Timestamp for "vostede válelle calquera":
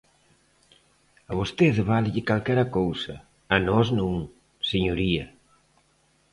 1.39-2.71